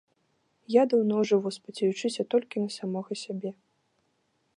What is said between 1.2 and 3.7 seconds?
жыву, спадзеючыся толькі на самога сябе.